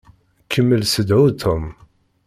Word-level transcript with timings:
Kemmel 0.51 0.83
ssedhu 0.85 1.23
Tom. 1.41 1.63